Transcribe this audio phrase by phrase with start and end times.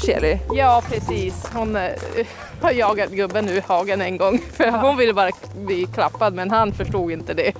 [0.00, 0.38] Shirley?
[0.54, 1.46] Ja, precis.
[1.54, 1.90] Hon eh,
[2.62, 4.38] har jagat gubben nu i hagen en gång.
[4.38, 5.30] För hon ville bara
[5.66, 7.52] bli klappad men han förstod inte det.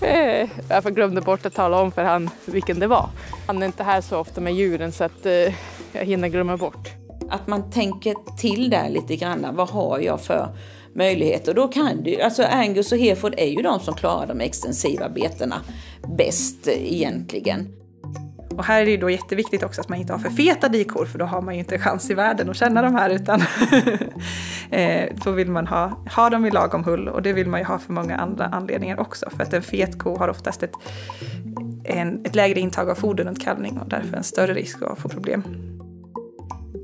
[0.68, 3.08] Jag glömde bort att tala om för han vilken det var.
[3.46, 5.54] Han är inte här så ofta med djuren så att eh,
[5.92, 6.88] jag hinner glömma bort.
[7.30, 9.46] Att man tänker till där lite grann.
[9.52, 10.48] Vad har jag för
[10.94, 11.54] möjligheter?
[11.54, 15.60] Då kan du, alltså Angus och Hereford är ju de som klarar de extensiva betena
[16.18, 17.83] bäst eh, egentligen.
[18.56, 21.18] Och här är det då jätteviktigt också att man inte har för feta dikor för
[21.18, 23.40] då har man ju inte chans i världen att känna de här utan
[24.70, 27.66] eh, då vill man ha, ha dem i lagom hull och det vill man ju
[27.66, 30.72] ha för många andra anledningar också för att en fet ko har oftast ett,
[31.84, 35.08] en, ett lägre intag av foder runt kalvning och därför en större risk att få
[35.08, 35.42] problem.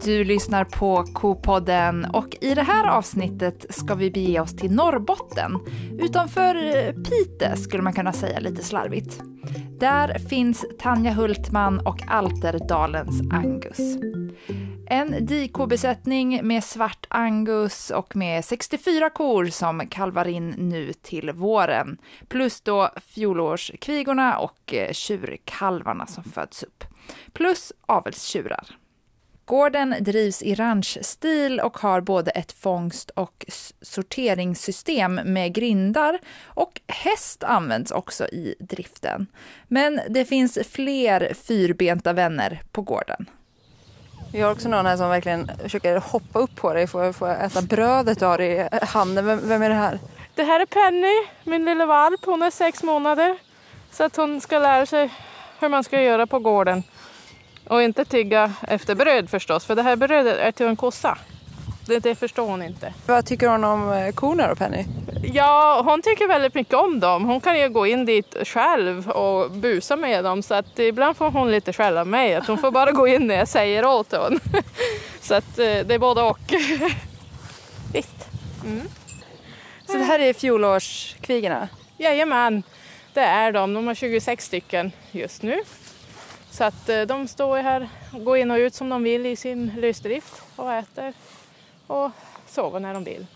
[0.05, 5.59] Du lyssnar på Kopodden och i det här avsnittet ska vi bege oss till Norrbotten.
[5.99, 9.21] Utanför eh, Pite skulle man kunna säga lite slarvigt.
[9.81, 13.79] Där finns Tanja Hultman och Alterdalens Angus.
[14.87, 21.99] En dikobesättning med svart angus och med 64 kor som kalvar in nu till våren.
[22.29, 26.85] Plus då fjolårskvigorna och eh, tjurkalvarna som föds upp.
[27.33, 28.80] Plus avelstjurar.
[29.51, 33.47] Gården drivs i ranchstil och har både ett fångst och
[33.83, 39.27] sorteringssystem med grindar och häst används också i driften.
[39.69, 43.27] Men det finns fler fyrbenta vänner på gården.
[44.33, 46.87] Vi har också någon här som verkligen försöker hoppa upp på dig.
[46.87, 49.27] Får, får jag äta brödet du har i handen?
[49.27, 49.99] Vem, vem är det här?
[50.35, 52.21] Det här är Penny, min lilla valp.
[52.25, 53.39] Hon är sex månader.
[53.91, 55.11] Så att hon ska lära sig
[55.61, 56.83] hur man ska göra på gården.
[57.71, 61.19] Och inte tigga efter bröd förstås, för det här brödet är till en kossa.
[61.87, 62.95] Det, det förstår hon inte.
[63.07, 64.85] Vad tycker hon om eh, korna då Penny?
[65.23, 67.25] Ja, hon tycker väldigt mycket om dem.
[67.25, 70.43] Hon kan ju gå in dit själv och busa med dem.
[70.43, 72.35] Så att ibland får hon lite skäll av mig.
[72.35, 74.41] Att hon får bara gå in när jag säger åt henne.
[75.21, 76.39] Så att eh, det är både och.
[77.93, 78.29] Visst.
[78.65, 78.89] Mm.
[79.87, 81.69] Så det här är fjolårskvigorna?
[81.99, 82.63] Jajamän,
[83.15, 83.75] det är de.
[83.75, 85.61] De har 26 stycken just nu.
[86.51, 89.37] Så att eh, de står här och går in och ut som de vill i
[89.37, 91.13] sin lösdrift och äter
[91.87, 92.11] och
[92.47, 93.27] sover när de vill.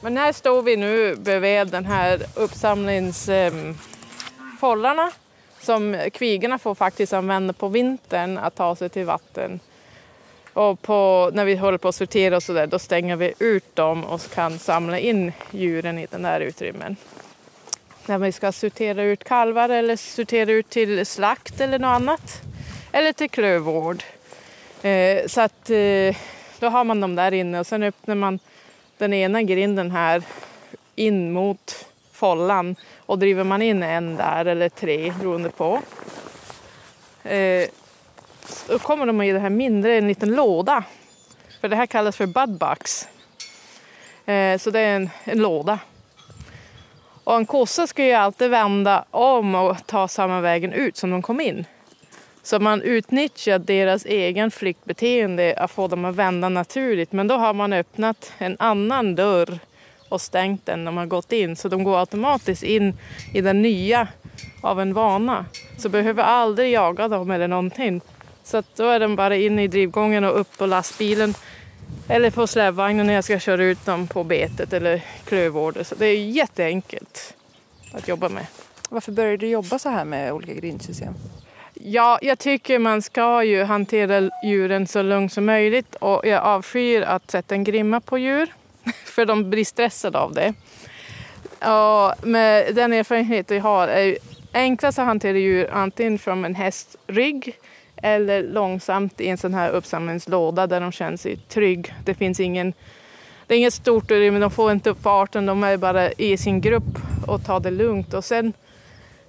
[0.00, 5.10] Men här står vi nu bredvid den här uppsamlingsfållarna ehm,
[5.60, 9.60] som kvigorna får faktiskt använda på vintern att ta sig till vatten.
[10.52, 13.76] Och på, när vi håller på att sortera och så där, då stänger vi ut
[13.76, 16.96] dem och kan samla in djuren i den där utrymmen
[18.10, 22.42] när vi ska sortera ut kalvar eller sortera ut till slakt eller något annat.
[22.92, 24.02] Eller till klövvård.
[24.82, 26.16] Eh, så att eh,
[26.58, 28.38] då har man dem där inne och sen öppnar man
[28.98, 30.22] den ena grinden här
[30.94, 35.80] in mot follan och driver man in en där eller tre beroende på.
[37.24, 37.68] Eh,
[38.68, 40.84] då kommer de i det här mindre, en liten låda.
[41.60, 43.08] För det här kallas för budbox.
[44.26, 45.78] Eh, så det är en, en låda
[47.30, 51.22] och en kossa ska ju alltid vända om och ta samma vägen ut som de
[51.22, 51.64] kom in.
[52.42, 57.12] Så man utnyttjar deras egen flyktbeteende att få dem att vända naturligt.
[57.12, 59.58] Men då har man öppnat en annan dörr
[60.08, 61.56] och stängt den när man gått in.
[61.56, 62.98] Så de går automatiskt in
[63.34, 64.08] i den nya
[64.62, 65.44] av en vana.
[65.78, 68.00] Så behöver aldrig jaga dem eller någonting.
[68.44, 71.34] Så att då är de bara inne i drivgången och upp på lastbilen
[72.10, 75.84] eller på släpvagnen när jag ska köra ut dem på betet eller klövvården.
[75.84, 77.34] Så det är jätteenkelt
[77.92, 78.46] att jobba med.
[78.88, 81.14] Varför började du jobba så här med olika grindsystem?
[81.74, 87.02] Ja, jag tycker man ska ju hantera djuren så lugnt som möjligt och jag avskyr
[87.02, 88.54] att sätta en grimma på djur
[89.04, 90.54] för de blir stressade av det.
[91.70, 94.18] Och med den erfarenhet jag har är
[94.52, 97.56] enklast att hantera djur antingen från en hästrygg
[98.02, 101.94] eller långsamt i en sån här uppsamlingslåda där de känner sig trygg.
[102.04, 102.72] Det finns ingen
[103.46, 106.60] det är inget stort utrymme, de får inte upp farten, de är bara i sin
[106.60, 108.14] grupp och tar det lugnt.
[108.14, 108.52] Och sen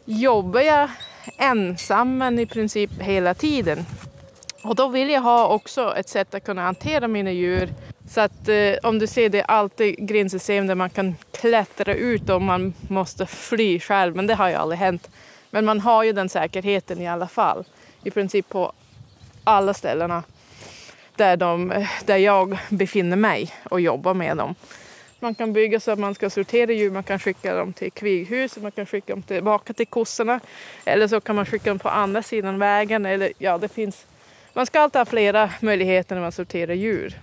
[0.05, 0.89] jobbar jag
[1.37, 3.85] ensam men i princip hela tiden.
[4.63, 7.69] Och då vill jag ha också ett sätt att kunna hantera mina djur.
[8.09, 12.29] Så att eh, om du ser det är alltid grindsystem där man kan klättra ut
[12.29, 15.09] om man måste fly själv, men det har ju aldrig hänt.
[15.49, 17.65] Men man har ju den säkerheten i alla fall
[18.03, 18.71] i princip på
[19.43, 20.23] alla ställena
[21.15, 24.55] där, de, där jag befinner mig och jobbar med dem.
[25.19, 28.57] Man kan bygga så att man ska sortera djur, man kan skicka dem till kvighus,
[28.57, 30.39] man kan skicka dem tillbaka till kossorna.
[30.85, 33.05] Eller så kan man skicka dem på andra sidan vägen.
[33.05, 34.05] Eller, ja, det finns,
[34.53, 37.19] man ska alltid ha flera möjligheter när man sorterar djur.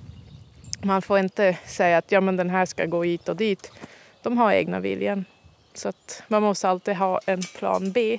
[0.82, 3.72] Man får inte säga att ja, men den här ska gå hit och dit.
[4.22, 5.24] De har egna viljan.
[5.74, 8.18] Så att man måste alltid ha en plan B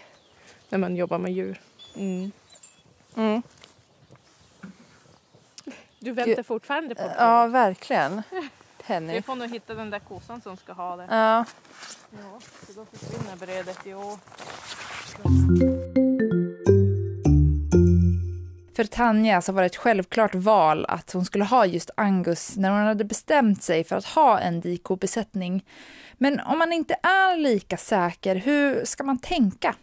[0.69, 1.59] när man jobbar med djur.
[1.95, 2.31] Mm.
[3.19, 3.41] Mm.
[5.99, 8.21] Du väntar fortfarande på Ja, verkligen.
[8.85, 9.13] Penny.
[9.13, 11.07] Vi får nog hitta den där kossan som ska ha det.
[11.09, 11.45] Ja.
[12.11, 14.17] Ja, så då försvinner brödet i år.
[18.75, 22.69] För Tanja så var det ett självklart val att hon skulle ha just Angus när
[22.69, 25.65] hon hade bestämt sig för att ha en dikobesättning.
[26.17, 29.75] Men om man inte är lika säker, hur ska man tänka?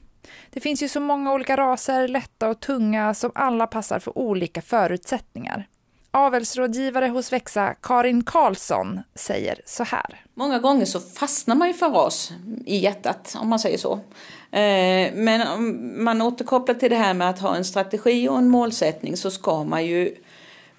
[0.50, 4.62] Det finns ju så många olika raser, lätta och tunga, som alla passar för olika
[4.62, 5.69] förutsättningar.
[6.11, 10.25] Avelsrådgivare hos Växa, Karin Karlsson, säger så här.
[10.34, 12.32] Många gånger så fastnar man ju för ras
[12.67, 13.93] i hjärtat, om man säger så.
[14.50, 18.49] Eh, men om man återkopplar till det här med att ha en strategi och en
[18.49, 20.14] målsättning så ska man ju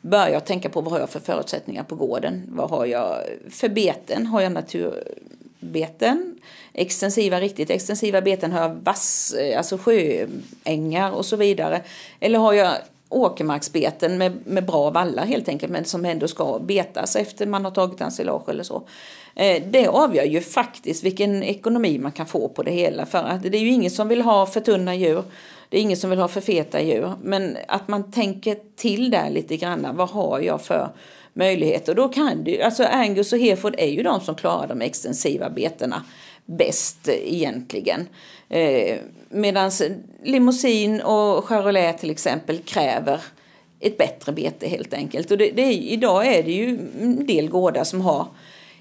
[0.02, 2.44] börja tänka på vad har jag för förutsättningar på gården?
[2.48, 4.28] Vad har jag för beten?
[4.28, 6.40] Har jag naturbeten?
[6.80, 8.52] Extensiva, riktigt extensiva beten?
[8.52, 11.82] Har jag vass, eh, alltså sjöängar och så vidare?
[12.20, 12.72] Eller har jag
[13.10, 17.72] åkermarksbeten med, med bra vallar helt enkelt men som ändå ska betas efter man har
[17.72, 18.84] tagit ensilage eller så.
[19.36, 23.44] Eh, det avgör ju faktiskt vilken ekonomi man kan få på det hela för att
[23.44, 25.24] det är ju ingen som vill ha för tunna djur.
[25.70, 29.30] Det är ingen som vill ha för feta djur men att man tänker till där
[29.30, 29.88] lite grann.
[29.94, 30.90] Vad har jag för
[31.34, 31.96] möjligheter?
[31.96, 36.04] Då kan du, alltså Angus och Hereford är ju de som klarar de extensiva betena
[36.48, 38.08] bäst egentligen.
[38.50, 38.98] Eh,
[39.30, 39.72] Medan
[40.24, 43.22] limousin och charolais till exempel kräver
[43.80, 45.32] ett bättre bete helt enkelt.
[45.32, 48.28] Och det, det är, idag är det ju en del gårdar som har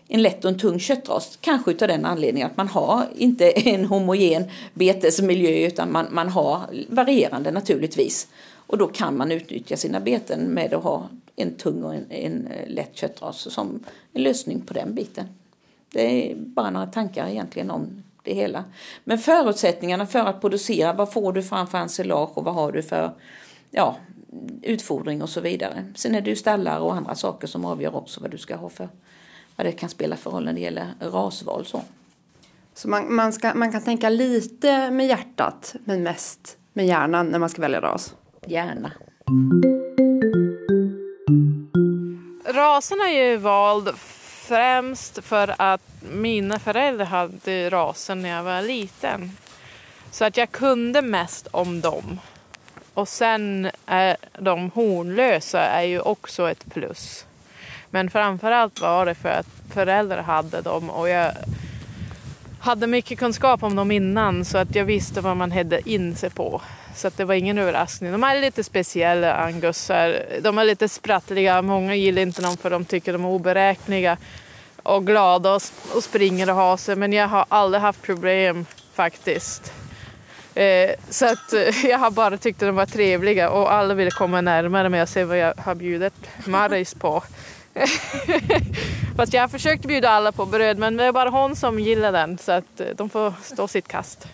[0.08, 1.38] en lätt och en tung köttras.
[1.40, 6.60] Kanske av den anledningen att man har inte en homogen betesmiljö utan man, man har
[6.88, 8.28] varierande naturligtvis.
[8.66, 12.46] Och då kan man utnyttja sina beten med att ha en tung och en, en
[12.46, 15.26] eh, lätt köttras som en lösning på den biten.
[15.92, 18.64] Det är bara några tankar egentligen om det hela.
[19.04, 23.12] Men förutsättningarna för att producera, vad får du framför ensilage och vad har du för
[23.70, 23.96] ja,
[24.62, 25.84] utfodring och så vidare.
[25.94, 28.68] Sen är det ju stallar och andra saker som avgör också vad du ska ha
[28.68, 28.88] för,
[29.56, 31.66] vad det kan spela för roll när det gäller rasval.
[31.66, 31.82] Så,
[32.74, 37.38] så man, man, ska, man kan tänka lite med hjärtat men mest med hjärnan när
[37.38, 38.14] man ska välja ras?
[38.46, 38.92] Gärna.
[42.44, 43.88] Rasen är ju vald
[44.46, 49.36] främst för att mina föräldrar hade rasen när jag var liten.
[50.10, 52.20] Så att jag kunde mest om dem.
[52.94, 57.26] Och sen är de hornlösa är ju också ett plus.
[57.90, 61.32] Men framförallt var det för att föräldrar hade dem och jag
[62.60, 66.30] hade mycket kunskap om dem innan så att jag visste vad man hade in sig
[66.30, 66.60] på.
[66.96, 68.12] Så att det var ingen överraskning.
[68.12, 70.22] De är lite speciella angusar.
[70.40, 71.62] De är lite sprattliga.
[71.62, 74.16] Många gillar inte dem för de tycker de är oberäkneliga
[74.82, 75.62] och glada och,
[75.94, 76.96] och springer och har sig.
[76.96, 79.72] Men jag har aldrig haft problem faktiskt.
[80.54, 84.10] Eh, så att eh, jag har bara tyckt att de var trevliga och alla ville
[84.10, 86.14] komma närmare mig och se vad jag har bjudit
[86.46, 87.22] Maris på.
[89.16, 92.12] Fast jag har försökt bjuda alla på bröd men det är bara hon som gillar
[92.12, 94.26] den så att eh, de får stå sitt kast.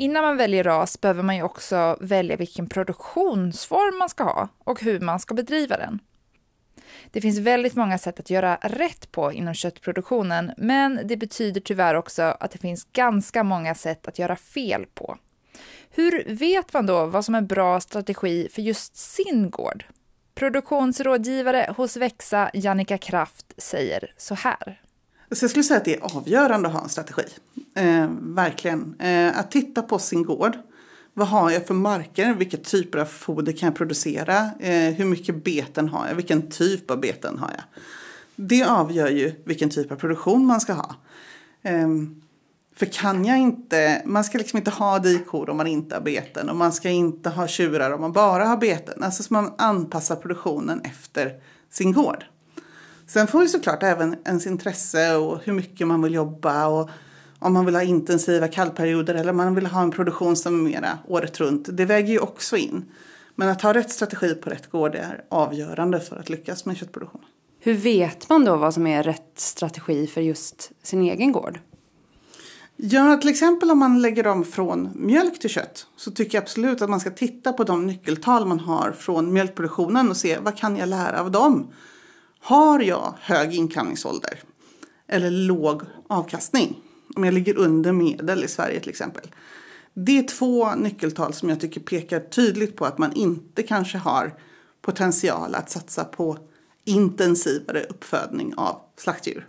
[0.00, 4.82] Innan man väljer ras behöver man ju också välja vilken produktionsform man ska ha och
[4.82, 5.98] hur man ska bedriva den.
[7.10, 11.94] Det finns väldigt många sätt att göra rätt på inom köttproduktionen, men det betyder tyvärr
[11.94, 15.18] också att det finns ganska många sätt att göra fel på.
[15.90, 19.84] Hur vet man då vad som är bra strategi för just sin gård?
[20.34, 24.80] Produktionsrådgivare hos Växa, Jannica Kraft, säger så här.
[25.32, 27.22] Så jag skulle säga att det är avgörande att ha en strategi.
[27.74, 28.94] Eh, verkligen.
[28.98, 30.58] Eh, att titta på sin gård.
[31.14, 32.34] Vad har jag för marker?
[32.34, 34.50] Vilka typer av foder kan jag producera?
[34.60, 36.14] Eh, hur mycket beten har jag?
[36.14, 37.64] Vilken typ av beten har jag?
[38.36, 40.94] Det avgör ju vilken typ av produktion man ska ha.
[41.62, 41.88] Eh,
[42.76, 46.48] för kan jag inte, man ska liksom inte ha dikor om man inte har beten
[46.48, 49.02] och man ska inte ha tjurar om man bara har beten.
[49.02, 51.34] Alltså så man anpassar produktionen efter
[51.70, 52.24] sin gård.
[53.12, 56.90] Sen får ju såklart även ens intresse och hur mycket man vill jobba och
[57.38, 60.70] om man vill ha intensiva kallperioder eller om man vill ha en produktion som är
[60.70, 61.68] mera året runt.
[61.72, 62.84] Det väger ju också in.
[63.34, 67.26] Men att ha rätt strategi på rätt gård är avgörande för att lyckas med köttproduktionen.
[67.60, 71.60] Hur vet man då vad som är rätt strategi för just sin egen gård?
[72.76, 76.82] Ja, till exempel om man lägger om från mjölk till kött så tycker jag absolut
[76.82, 80.76] att man ska titta på de nyckeltal man har från mjölkproduktionen och se vad kan
[80.76, 81.72] jag lära av dem.
[82.42, 84.40] Har jag hög inkamningsålder
[85.08, 86.76] eller låg avkastning?
[87.16, 89.30] Om jag ligger under medel i Sverige till exempel.
[89.94, 94.34] Det är två nyckeltal som jag tycker pekar tydligt på att man inte kanske har
[94.82, 96.38] potential att satsa på
[96.84, 99.48] intensivare uppfödning av slaktdjur.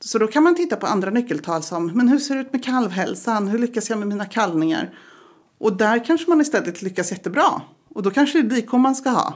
[0.00, 2.64] Så då kan man titta på andra nyckeltal som men hur ser det ut med
[2.64, 3.48] kalvhälsan?
[3.48, 4.98] Hur lyckas jag med mina kalvningar?
[5.58, 7.62] Och där kanske man istället lyckas jättebra.
[7.88, 9.34] Och då kanske det är dikor man ska ha.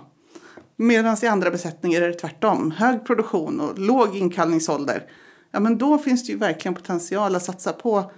[0.77, 2.71] Medan i andra besättningar är det tvärtom.
[2.71, 5.07] Hög produktion och låg inkallningsålder.
[5.51, 8.13] Ja, men då finns det ju verkligen potential att satsa på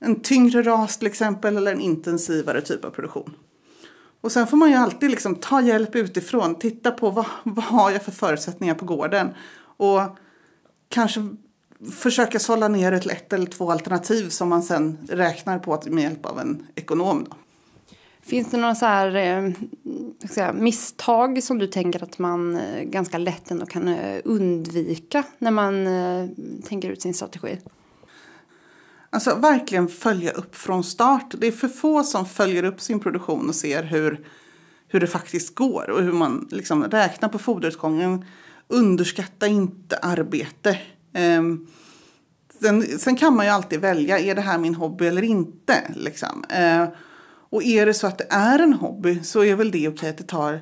[0.00, 3.34] en tyngre ras till exempel eller en intensivare typ av produktion.
[4.20, 7.90] Och sen får man ju alltid liksom ta hjälp utifrån, titta på vad, vad har
[7.90, 9.28] jag för förutsättningar på gården.
[9.76, 10.00] Och
[10.88, 11.28] kanske
[11.92, 16.26] försöka sålla ner ett, ett eller två alternativ som man sen räknar på med hjälp
[16.26, 17.26] av en ekonom.
[17.30, 17.36] Då.
[18.26, 19.52] Finns det några så här, eh,
[20.28, 25.50] säga, misstag som du tänker att man eh, ganska lätt ändå kan eh, undvika när
[25.50, 26.28] man eh,
[26.68, 27.58] tänker ut sin strategi?
[29.10, 31.34] Alltså verkligen följa upp från start.
[31.38, 34.26] Det är för få som följer upp sin produktion och ser hur,
[34.88, 38.24] hur det faktiskt går och hur man liksom räknar på foderutgången.
[38.68, 40.78] Underskatta inte arbete.
[41.38, 41.66] Um,
[42.60, 45.92] sen, sen, kan man ju alltid välja, är det här min hobby eller inte?
[45.94, 46.44] Liksom.
[46.50, 46.88] Uh,
[47.54, 50.18] och är det så att det är en hobby så är väl det okej att
[50.18, 50.60] det tar,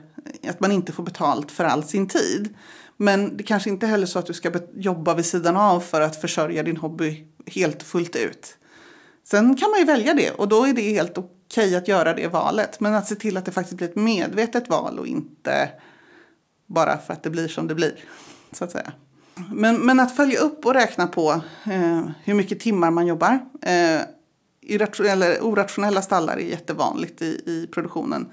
[0.49, 2.55] att man inte får betalt för all sin tid.
[2.97, 6.21] Men det kanske inte heller så att du ska jobba vid sidan av för att
[6.21, 8.57] försörja din hobby helt fullt ut.
[9.25, 12.29] Sen kan man ju välja det och då är det helt okej att göra det
[12.29, 12.81] valet.
[12.81, 15.69] Men att se till att det faktiskt blir ett medvetet val och inte
[16.67, 18.05] bara för att det blir som det blir.
[18.53, 18.93] Så att säga.
[19.55, 21.31] Men, men att följa upp och räkna på
[21.65, 23.39] eh, hur mycket timmar man jobbar.
[23.63, 24.01] Eh,
[24.63, 28.27] irrationella, orationella stallar är jättevanligt i, i produktionen.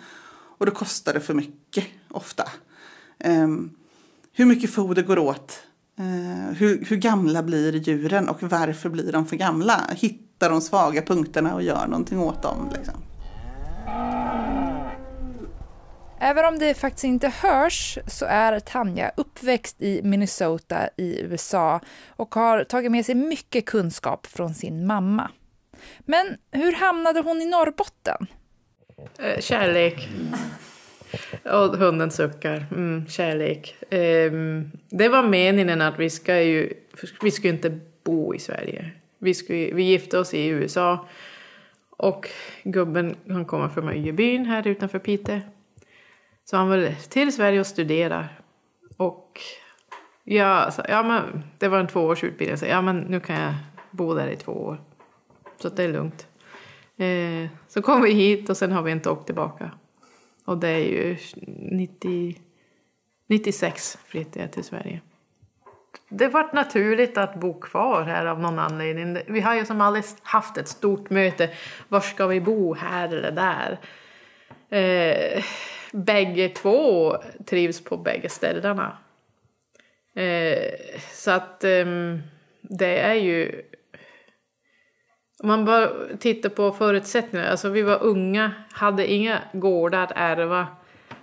[0.58, 2.44] Och då kostar det för mycket ofta.
[3.26, 3.76] Um,
[4.34, 5.64] hur mycket foder går åt?
[6.00, 9.82] Uh, hur, hur gamla blir djuren och varför blir de för gamla?
[9.96, 12.70] Hittar de svaga punkterna och gör någonting åt dem.
[12.78, 12.96] Liksom.
[16.22, 22.36] Även om det faktiskt inte hörs så är Tanja uppväxt i Minnesota i USA och
[22.36, 25.32] har tagit med sig mycket kunskap från sin mamma.
[26.00, 28.28] Men hur hamnade hon i Norrbotten?
[29.20, 30.10] Eh, kärlek.
[31.44, 32.66] Och hunden suckar.
[32.72, 33.76] Mm, kärlek.
[33.92, 36.74] Um, det var meningen att vi ska ju...
[37.22, 38.92] Vi ska inte bo i Sverige.
[39.20, 41.08] Vi, ska, vi gifte oss i USA.
[41.90, 42.30] Och
[42.64, 45.40] gubben han kommer från Öjebyn här utanför Piteå.
[46.46, 48.28] Så han vill till Sverige och studera.
[48.98, 49.40] Och
[50.24, 52.58] jag sa, alltså, ja men, det var en tvåårsutbildning.
[52.58, 53.54] Så ja, men nu kan jag
[53.92, 54.78] bo där i två år.
[55.60, 56.28] Så det är lugnt.
[56.98, 59.72] Eh, så kom vi hit och sen har vi inte åkt tillbaka.
[60.46, 61.18] Och det är ju
[61.72, 62.36] 90,
[63.28, 65.02] 96 flyttade jag till Sverige.
[66.10, 69.18] Det var naturligt att bo kvar här av någon anledning.
[69.28, 71.50] Vi har ju som aldrig haft ett stort möte.
[71.88, 73.80] Var ska vi bo, här eller där?
[74.70, 75.44] Eh,
[75.92, 78.98] bägge två trivs på bägge ställena.
[80.16, 80.74] Eh,
[81.12, 81.86] så att eh,
[82.62, 83.62] det är ju
[85.40, 90.68] om man bara tittar på förutsättningarna, alltså vi var unga, hade inga gårdar att ärva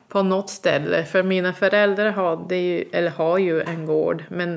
[0.08, 1.04] på något ställe.
[1.04, 4.54] För mina föräldrar hade ju, eller har ju en gård, men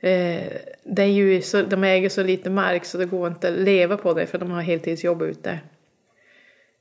[0.00, 0.52] eh,
[0.84, 3.96] det är ju så, de äger så lite mark så det går inte att leva
[3.96, 5.58] på det för de har heltidsjobb ute.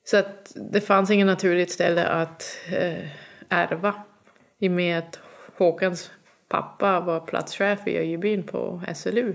[0.04, 3.10] Så att det fanns inget naturligt ställe att eh,
[3.50, 3.94] ärva.
[4.60, 5.20] I och med att
[5.58, 6.12] Håkans
[6.50, 9.34] pappa var platschef i Öjebyn på SLU.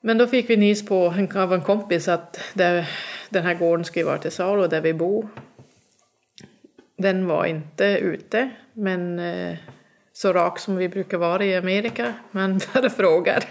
[0.00, 2.90] Men då fick vi nys på en, av en kompis att där,
[3.28, 5.28] den här gården skulle vara till salu där vi bor.
[6.96, 9.56] Den var inte ute, men eh,
[10.12, 12.14] så rak som vi brukar vara i Amerika.
[12.30, 13.44] Man bara frågar.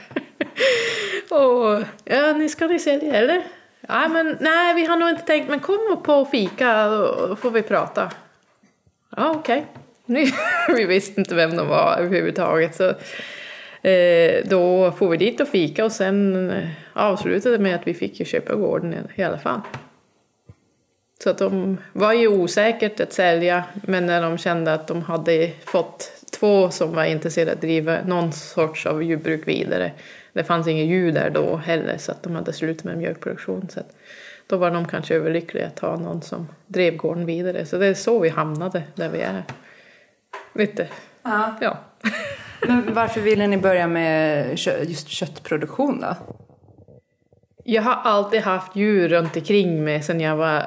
[1.29, 3.43] och ja, ni ska ni sälja eller?
[3.87, 7.61] Ja, men nej, vi har nog inte tänkt, men kom på fika och får vi
[7.61, 8.11] prata.
[9.17, 9.65] Ja, okej.
[10.07, 10.31] Okay.
[10.75, 12.75] vi visste inte vem de var överhuvudtaget.
[12.75, 12.93] Så
[14.43, 18.19] då får vi dit och fika och sen eh, avslutade det med att vi fick
[18.19, 19.61] ju köpa gården i alla fall.
[21.23, 25.51] Så att de var ju osäkert att sälja men när de kände att de hade
[25.65, 29.91] fått två som var intresserade att driva någon sorts av jordbruk vidare.
[30.33, 33.67] Det fanns inga djur där då heller så att de hade slutat med mjölkproduktion.
[33.69, 33.79] Så
[34.47, 37.65] då var de kanske överlyckliga att ha någon som drev gården vidare.
[37.65, 39.43] Så det är så vi hamnade där vi är.
[40.53, 40.87] Lite,
[41.23, 41.57] ja.
[41.61, 41.77] ja.
[42.61, 44.49] Men varför ville ni börja med
[44.87, 46.15] just köttproduktion då?
[47.63, 50.63] Jag har alltid haft djur runt omkring mig sedan jag var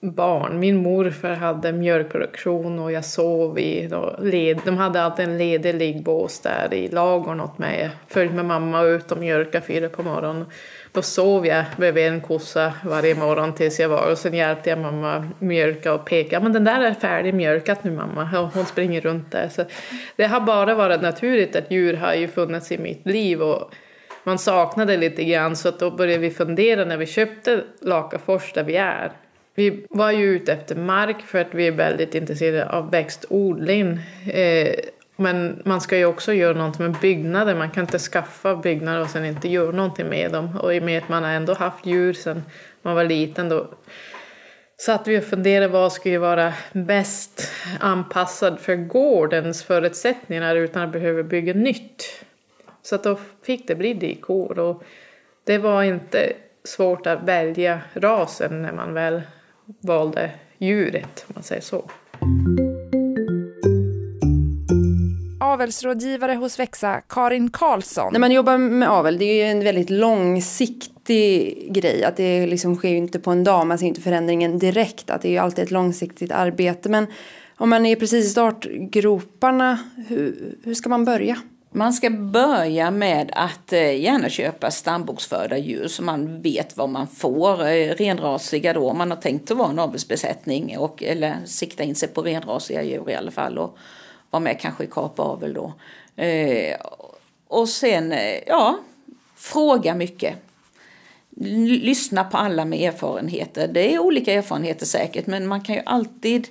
[0.00, 0.58] barn.
[0.58, 3.90] Min morfar hade mjölkproduktion och jag sov i...
[4.18, 7.80] Led, de hade alltid en ledig liggbås där i lagorn åt mig.
[7.80, 10.44] Jag följde med mamma ut och mjölkade fyra på morgonen.
[10.92, 14.78] Då sov jag bredvid en kossa varje morgon tills jag var och sen hjälpte jag
[14.78, 16.40] mamma mjölka och peka.
[16.40, 18.40] Men den där är färdig mjölkat nu mamma.
[18.40, 19.48] Och hon springer runt där.
[19.48, 19.64] Så
[20.16, 23.72] det har bara varit naturligt att djur har ju funnits i mitt liv och
[24.24, 28.64] man saknade lite grann så att då började vi fundera när vi köpte Lakafors där
[28.64, 29.12] vi är.
[29.56, 34.00] Vi var ju ute efter mark för att vi är väldigt intresserade av växtodling.
[34.32, 34.74] Eh,
[35.16, 37.54] men man ska ju också göra något med byggnader.
[37.54, 40.58] Man kan inte skaffa byggnader och sen inte göra någonting med dem.
[40.62, 42.42] Och i och med att man ändå haft djur sen
[42.82, 43.66] man var liten då
[44.78, 51.22] satt vi och funderade vad skulle vara bäst anpassad för gårdens förutsättningar utan att behöva
[51.22, 52.24] bygga nytt.
[52.82, 54.82] Så att då fick det bli dikor och
[55.44, 56.32] det var inte
[56.64, 59.22] svårt att välja rasen när man väl
[59.80, 61.90] valde djuret, om man säger så.
[65.40, 68.12] Avelsrådgivare hos Växa, Karin Karlsson.
[68.12, 72.04] När man jobbar med avel, det är ju en väldigt långsiktig grej.
[72.04, 75.10] Att det liksom sker ju inte på en dag, man ser inte förändringen direkt.
[75.10, 76.88] Att det är ju alltid ett långsiktigt arbete.
[76.88, 77.06] Men
[77.56, 81.36] om man är precis i startgroparna, hur, hur ska man börja?
[81.76, 87.06] Man ska börja med att eh, gärna köpa stamboksförda djur så man vet vad man
[87.06, 87.66] får.
[87.66, 91.94] Eh, renrasiga då, om man har tänkt att vara en avelsbesättning och, eller sikta in
[91.94, 93.78] sig på renrasiga djur i alla fall och
[94.30, 95.72] vara med kanske i kapavel då.
[96.22, 96.76] Eh,
[97.48, 98.14] och sen,
[98.46, 98.78] ja,
[99.34, 100.34] fråga mycket.
[101.66, 103.68] Lyssna på alla med erfarenheter.
[103.68, 106.48] Det är olika erfarenheter säkert men man kan ju alltid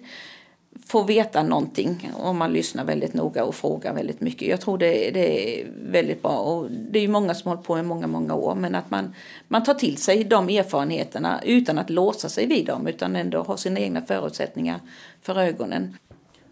[0.86, 4.48] få veta någonting om man lyssnar väldigt noga och frågar väldigt mycket.
[4.48, 7.68] Jag tror det, det är väldigt bra och det är ju många som har hållit
[7.68, 9.14] på i många, många år men att man,
[9.48, 13.58] man tar till sig de erfarenheterna utan att låsa sig vid dem utan ändå ha
[13.58, 14.80] sina egna förutsättningar
[15.22, 15.98] för ögonen.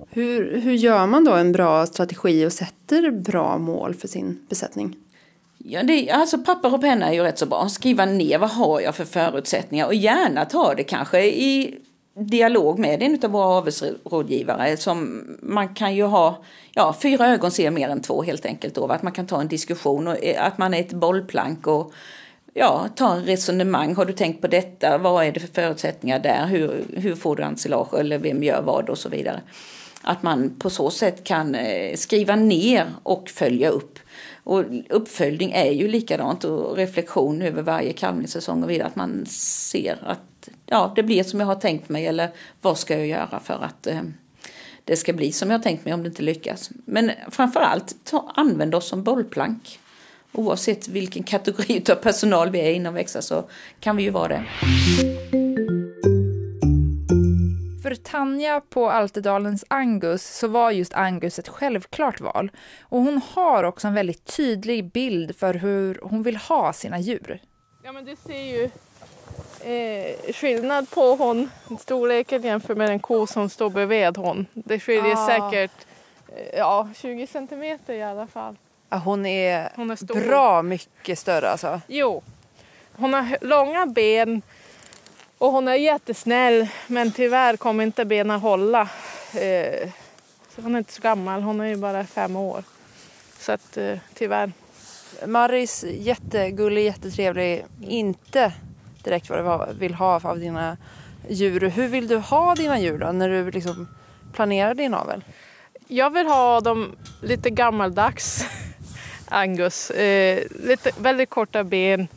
[0.10, 4.96] Hur, hur gör man då en bra strategi och sätter bra mål för sin besättning?
[5.58, 7.70] Ja, det, alltså papper och penna är ju rätt så bra.
[7.70, 11.80] Skriva ner vad har jag för förutsättningar och gärna ta det kanske i
[12.15, 16.43] dialog med en av våra avelsrådgivare som man kan ju ha,
[16.74, 19.48] ja fyra ögon ser mer än två helt enkelt då, att man kan ta en
[19.48, 21.93] diskussion och eh, att man är ett bollplank och
[22.54, 23.95] ja, ta en resonemang.
[23.95, 24.97] Har du tänkt på detta?
[24.97, 26.45] Vad är det för förutsättningar där?
[26.45, 29.41] Hur, hur får du ensilage eller vem gör vad och så vidare.
[30.02, 33.99] Att man på så sätt kan eh, skriva ner och följa upp.
[34.43, 38.88] Och uppföljning är ju likadant och reflektion över varje kalvningssäsong och vidare.
[38.88, 40.19] Att man ser att
[40.65, 42.29] ja, det blir som jag har tänkt mig eller
[42.62, 44.01] vad ska jag göra för att eh,
[44.86, 46.69] det ska bli som jag har tänkt mig om det inte lyckas.
[46.86, 49.79] Men framförallt ta, använd oss som bollplank.
[50.32, 54.43] Oavsett vilken kategori av personal vi är inom Växa så kan vi ju vara det.
[57.84, 62.51] För Tanja på Altedalens Angus så var just Angus ett självklart val.
[62.82, 67.41] Och hon har också en väldigt tydlig bild för hur hon vill ha sina djur.
[67.84, 68.69] Ja men du ser ju
[69.65, 71.49] eh, skillnad på hon,
[71.80, 74.45] storleken jämfört med den ko som står bredvid hon.
[74.54, 75.28] Det skiljer Ah.
[75.28, 75.71] säkert
[76.36, 78.56] eh, ja, 20 centimeter i alla fall.
[78.89, 80.15] Ja, hon är, Hon är stor.
[80.28, 81.82] bra mycket större alltså.
[81.88, 82.23] Jo,
[82.95, 84.41] hon har långa ben
[85.38, 88.82] och hon är jättesnäll men tyvärr kommer inte benen hålla.
[89.36, 89.89] Eh,
[90.56, 92.63] så hon är inte så gammal, hon är ju bara fem år.
[93.39, 94.52] Så att eh, tyvärr.
[95.26, 97.65] Maris, jättegullig, jättetrevlig.
[97.82, 98.54] Inte
[99.04, 100.78] direkt vad du vill ha av dina
[101.30, 101.70] djur.
[101.70, 103.88] Hur vill du ha dina djur då när du liksom
[104.34, 105.24] planerar din avel?
[105.88, 108.46] Jag vill ha dem lite gammaldags
[109.28, 109.89] Angus.
[109.92, 112.08] Eh, lite, väldigt korta ben,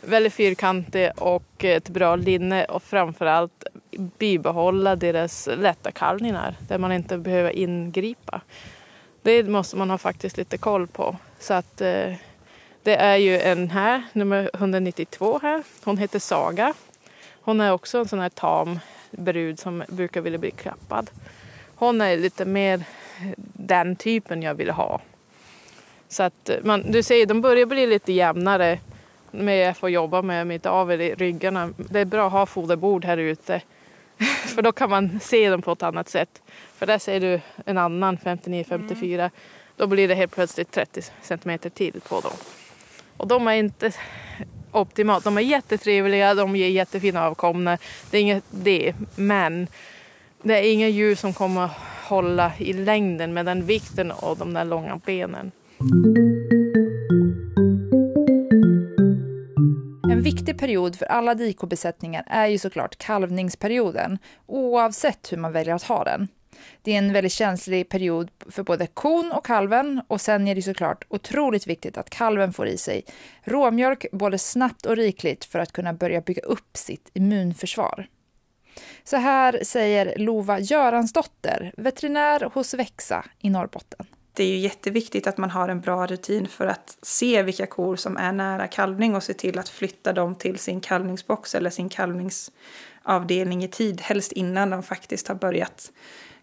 [0.00, 3.64] väldigt fyrkantiga och ett bra linne och framförallt
[4.18, 8.40] bibehålla deras lätta kalvningar där man inte behöver ingripa.
[9.22, 11.16] Det måste man ha faktiskt lite koll på.
[11.38, 12.12] Så att eh,
[12.82, 15.62] det är ju en här, nummer 192 här.
[15.84, 16.74] Hon heter Saga.
[17.40, 18.78] Hon är också en sån här tam
[19.10, 21.10] brud som brukar vilja bli klappad.
[21.74, 22.84] Hon är lite mer
[23.54, 25.00] den typen jag vill ha.
[26.08, 28.78] Så att man, du säger, de börjar bli lite jämnare
[29.30, 31.72] med att få jobba med mitt avel i ryggarna.
[31.76, 33.60] Det är bra att ha foderbord här ute.
[34.54, 36.42] För då kan man se dem på ett annat sätt.
[36.76, 39.30] För där ser du en annan 59-54.
[39.76, 42.32] Då blir det helt plötsligt 30 centimeter till på dem.
[43.22, 43.92] Och de är inte
[44.72, 45.24] optimalt.
[45.24, 47.78] De är jättetrevliga, de ger jättefina avkomna.
[48.10, 48.94] Det är inget det.
[49.16, 49.66] Men
[50.42, 51.70] det är inga djur som kommer
[52.08, 55.52] hålla i längden med den vikten och de där långa benen.
[60.10, 65.82] En viktig period för alla dikobesättningar är ju såklart kalvningsperioden, oavsett hur man väljer att
[65.82, 66.28] ha den.
[66.82, 70.62] Det är en väldigt känslig period för både kon och kalven och sen är det
[70.62, 73.04] såklart otroligt viktigt att kalven får i sig
[73.44, 78.06] råmjölk både snabbt och rikligt för att kunna börja bygga upp sitt immunförsvar.
[79.04, 84.06] Så här säger Lova Göransdotter, veterinär hos Växa i Norrbotten.
[84.34, 87.96] det är ju jätteviktigt att man har en bra rutin för att se vilka kor
[87.96, 91.88] som är nära kalvning och se till att flytta dem till sin kalvningsbox eller sin
[91.88, 95.92] kalvningsavdelning i tid, helst innan de faktiskt har börjat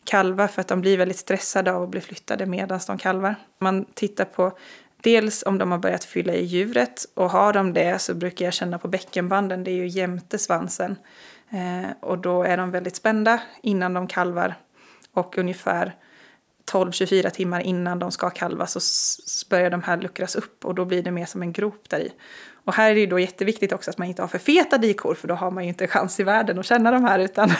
[0.03, 3.35] kalva för att de blir väldigt stressade av att bli flyttade medan de kalvar.
[3.59, 4.57] Man tittar på
[5.01, 8.53] dels om de har börjat fylla i djuret och har de det så brukar jag
[8.53, 10.95] känna på bäckenbanden, det är ju jämte svansen.
[11.49, 14.55] Eh, och då är de väldigt spända innan de kalvar
[15.13, 15.95] och ungefär
[16.71, 18.79] 12-24 timmar innan de ska kalva så
[19.49, 22.11] börjar de här luckras upp och då blir det mer som en grop där i.
[22.69, 25.27] Och här är det då jätteviktigt också att man inte har för feta dikor för
[25.27, 27.51] då har man ju inte chans i världen att känna de här utan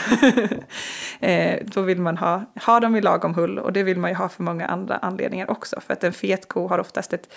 [1.20, 4.16] eh, då vill man ha, ha dem i lagom hull och det vill man ju
[4.16, 7.32] ha för många andra anledningar också för att en fet ko har oftast ett,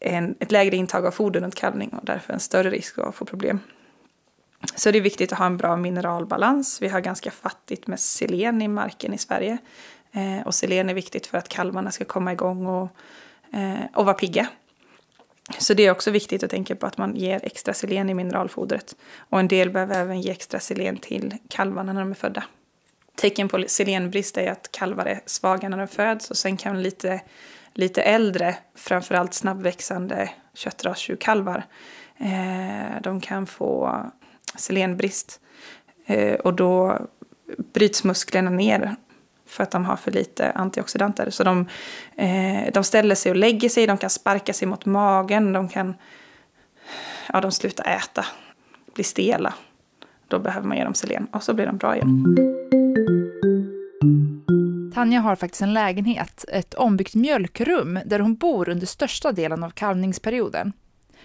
[0.00, 3.24] en, ett lägre intag av foder runt kalvning och därför en större risk att få
[3.24, 3.60] problem.
[4.74, 6.82] Så det är viktigt att ha en bra mineralbalans.
[6.82, 9.58] Vi har ganska fattigt med selen i marken i Sverige.
[10.12, 12.88] Eh, och selen är viktigt för att kalvarna ska komma igång och,
[13.52, 14.48] eh, och vara pigga.
[15.58, 18.96] Så det är också viktigt att tänka på att man ger extra selen i mineralfodret.
[19.18, 22.44] Och en del behöver även ge extra selen till kalvarna när de är födda.
[23.16, 27.20] Tecken på selenbrist är att kalvar är svaga när de föds och sen kan lite,
[27.74, 31.64] lite äldre, framförallt snabbväxande köttrastjurkalvar,
[32.18, 34.02] eh, de kan få
[34.56, 35.40] selenbrist.
[36.06, 36.98] Eh, och då
[37.72, 38.96] bryts musklerna ner
[39.56, 41.30] för att de har för lite antioxidanter.
[41.30, 41.68] Så de,
[42.16, 45.94] eh, de ställer sig och lägger sig, de kan sparka sig mot magen, de kan
[47.32, 48.24] ja, de slutar äta,
[48.94, 49.54] blir stela.
[50.28, 52.36] Då behöver man ge dem selen och så blir de bra igen.
[54.94, 59.70] Tanja har faktiskt en lägenhet, ett ombyggt mjölkrum, där hon bor under största delen av
[59.70, 60.72] kalvningsperioden.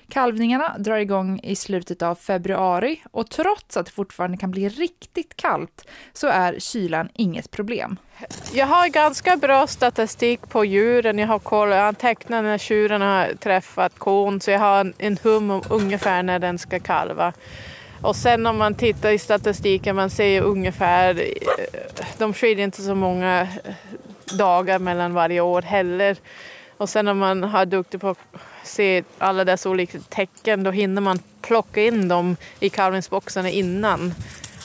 [0.09, 5.35] Kalvningarna drar igång i slutet av februari och trots att det fortfarande kan bli riktigt
[5.35, 7.97] kallt så är kylan inget problem.
[8.53, 11.19] Jag har ganska bra statistik på djuren.
[11.19, 15.17] Jag har koll, jag antecknat tecknat när tjuren har träffat kon så jag har en
[15.23, 17.33] hum om ungefär när den ska kalva.
[18.01, 21.65] Och sen om man tittar i statistiken, man ser ungefär, eh,
[22.17, 23.73] de skiljer inte så många eh,
[24.37, 26.17] dagar mellan varje år heller.
[26.77, 28.15] Och sen om man har duktig på
[28.63, 34.13] se alla dessa olika tecken då hinner man plocka in dem i kalvningsboxarna innan.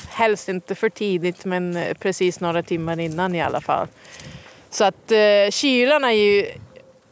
[0.09, 3.89] Helst inte för tidigt men eh, precis några timmar innan i alla fall.
[4.71, 6.47] Så att eh, kylan är ju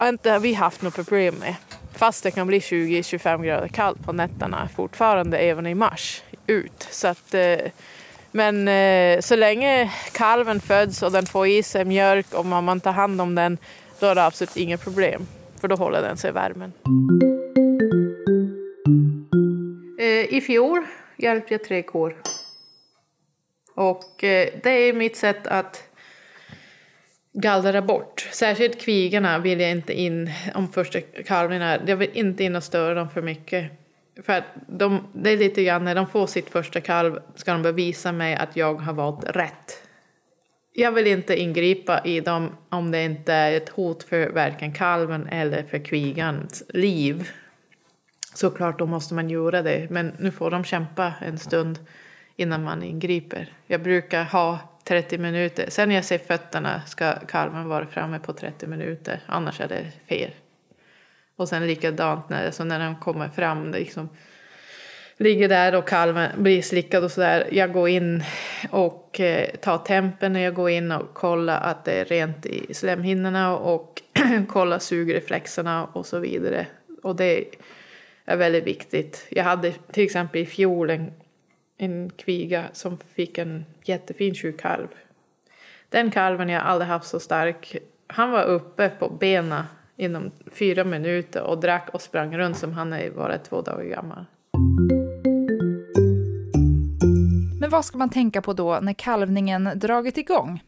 [0.03, 1.55] inte vi haft något problem med.
[1.97, 6.89] Fast det kan bli 20-25 grader kallt på nätterna fortfarande även i mars ut.
[6.91, 7.59] Så att, eh,
[8.31, 12.93] men eh, så länge kalven föds och den får i sig mjölk och man tar
[12.93, 13.59] hand om den
[14.01, 15.27] då är det absolut inga problem.
[15.65, 16.73] För då håller den sig i värmen.
[20.01, 20.85] Eh, I fjol
[21.17, 22.17] hjälpte jag tre kor.
[23.75, 25.83] Och eh, det är mitt sätt att
[27.33, 28.29] gallra bort.
[28.33, 31.79] Särskilt kvigarna vill jag inte in om första kalvningarna.
[31.87, 33.71] Jag vill inte in och störa dem för mycket.
[34.23, 37.63] För att de, det är lite grann när de får sitt första kalv ska de
[37.63, 39.84] bevisa mig att jag har valt rätt.
[40.77, 45.29] Jag vill inte ingripa i dem om det inte är ett hot för varken kalven
[45.29, 47.31] eller för kvigans liv.
[48.35, 49.91] Såklart, då måste man göra det.
[49.91, 51.79] Men nu får de kämpa en stund
[52.37, 53.53] innan man ingriper.
[53.67, 55.71] Jag brukar ha 30 minuter.
[55.71, 59.21] Sen när jag ser fötterna ska kalven vara framme på 30 minuter.
[59.27, 60.31] Annars är det fel.
[61.37, 63.73] Och sen likadant när, så när de kommer fram.
[63.73, 64.09] Det liksom,
[65.17, 67.49] ligger där och kalven blir slickad och sådär.
[67.53, 68.23] Jag går in
[68.71, 72.75] och eh, tar tempen när jag går in och kollar att det är rent i
[72.75, 74.03] slemhinnorna och
[74.49, 76.67] kollar sugreflexerna och så vidare.
[77.03, 77.45] Och det
[78.25, 79.27] är väldigt viktigt.
[79.31, 81.13] Jag hade till exempel i fjol en,
[81.79, 84.89] en kviga som fick en jättefin tjurkalv.
[85.89, 87.77] Den kalven jag aldrig haft så stark.
[88.07, 89.63] Han var uppe på benen
[89.97, 94.25] inom fyra minuter och drack och sprang runt som han var två dagar gammal.
[97.65, 100.63] Men vad ska man tänka på då när kalvningen dragit igång?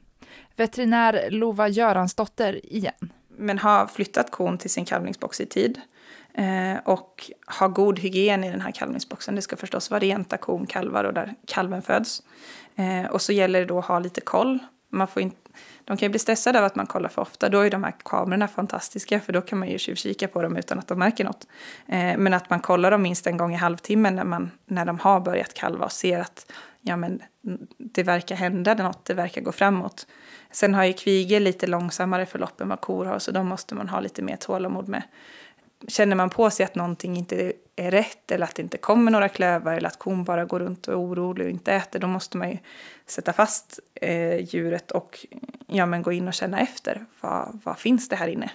[0.57, 3.13] Veterinär Lova Göransdotter igen.
[3.29, 5.81] Men ha flyttat kon till sin kalvningsbox i tid.
[6.35, 9.35] Eh, och ha god hygien i den här kalvningsboxen.
[9.35, 12.23] Det ska förstås vara renta kon, kalvar och där kalven föds.
[12.77, 14.59] Eh, och så gäller det då att ha lite koll.
[14.91, 15.37] Man får inte,
[15.85, 17.49] de kan ju bli stressade av att man kollar för ofta.
[17.49, 20.79] Då är de här kamerorna fantastiska för då kan man ju tjuvkika på dem utan
[20.79, 21.47] att de märker något.
[21.87, 24.99] Eh, men att man kollar dem minst en gång i halvtimmen när, man, när de
[24.99, 26.53] har börjat kalva och ser att
[26.87, 27.23] ja, men
[27.79, 30.07] det verkar hända något, det verkar gå framåt.
[30.51, 33.89] Sen har ju kvigor lite långsammare förlopp än vad kor har så de måste man
[33.89, 35.03] ha lite mer tålamod med.
[35.89, 39.29] känner man på sig att någonting inte är rätt eller att det inte kommer några
[39.29, 42.37] klövar eller att kon bara går runt och är orolig och inte äter, då måste
[42.37, 42.59] man ju
[43.07, 45.27] sätta fast eh, djuret och
[45.67, 47.07] ja, men gå in och känna efter.
[47.21, 48.51] Vad, vad finns det här inne?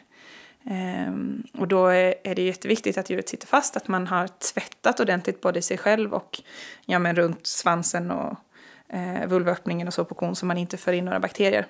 [0.66, 5.00] Ehm, och då är, är det jätteviktigt att djuret sitter fast, att man har tvättat
[5.00, 6.42] ordentligt både sig själv och
[6.86, 8.36] ja, men runt svansen och
[8.90, 11.66] eh, vulvaöppningen och så på kon så man inte för in några bakterier.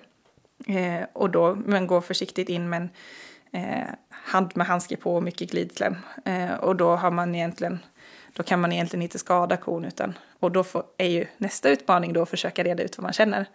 [0.67, 2.89] Eh, och då men gå försiktigt in med
[3.51, 5.95] en eh, hand med handske på och mycket glidkläm.
[6.25, 7.79] Eh, och då har man egentligen
[8.33, 12.13] då kan man egentligen inte skada kon utan och då får, är ju nästa utmaning
[12.13, 13.45] då att försöka reda ut vad man känner.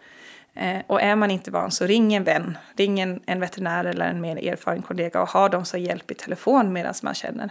[0.59, 4.09] Eh, och är man inte van så ring en vän, ring en, en veterinär eller
[4.09, 7.49] en mer erfaren kollega och ha dem som hjälp i telefon medan man känner.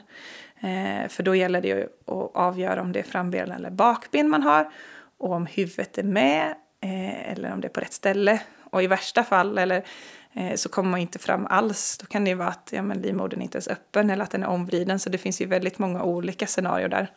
[0.61, 4.43] Eh, för då gäller det ju att avgöra om det är framben eller bakben man
[4.43, 4.73] har
[5.19, 8.41] och om huvudet är med eh, eller om det är på rätt ställe.
[8.71, 9.85] Och i värsta fall eller
[10.33, 11.99] eh, så kommer man inte fram alls.
[11.99, 14.31] Då kan det ju vara att ja, men livmodern inte ens är öppen eller att
[14.31, 14.99] den är omvriden.
[14.99, 17.11] Så det finns ju väldigt många olika scenarier där.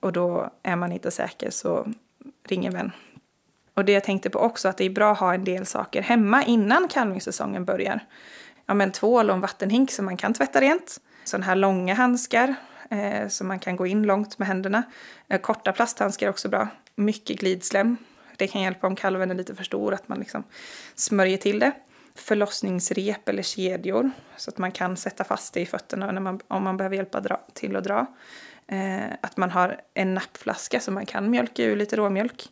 [0.00, 1.86] Och då är man inte säker så
[2.48, 2.92] ring en vän.
[3.74, 6.02] Och det jag tänkte på också att det är bra att ha en del saker
[6.02, 8.00] hemma innan kalvningssäsongen börjar.
[8.66, 11.00] Ja men tvål och en vattenhink som man kan tvätta rent.
[11.24, 12.54] Sådana här långa handskar
[12.90, 14.82] eh, som man kan gå in långt med händerna.
[15.28, 16.68] Eh, korta plasthandskar är också bra.
[16.94, 17.96] Mycket glidslem.
[18.36, 20.44] Det kan hjälpa om kalven är lite för stor att man liksom
[20.94, 21.72] smörjer till det.
[22.14, 26.64] Förlossningsrep eller kedjor så att man kan sätta fast det i fötterna när man, om
[26.64, 28.06] man behöver hjälpa dra, till att dra.
[28.66, 32.48] Eh, att man har en nappflaska så man kan mjölka ur lite råmjölk.